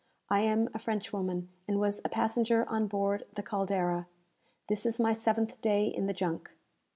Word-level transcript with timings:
I 0.31 0.39
am 0.39 0.67
a 0.73 0.79
Frenchwoman, 0.79 1.49
and 1.67 1.79
was 1.79 2.01
a 2.03 2.09
passenger 2.09 2.67
on 2.67 2.87
board 2.87 3.27
the 3.35 3.43
'Caldera.' 3.43 4.07
This 4.67 4.83
is 4.83 4.99
my 4.99 5.13
seventh 5.13 5.61
day 5.61 5.85
in 5.85 6.07
the 6.07 6.13
junk. 6.13 6.49